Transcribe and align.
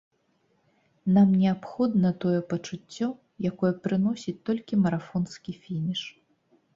Нам 1.17 1.33
неабходна 1.41 2.09
тое 2.23 2.39
пачуццё, 2.53 3.07
якое 3.49 3.71
прыносіць 3.83 4.33
толькі 4.49 4.81
марафонскі 4.85 5.51
фініш. 5.67 6.01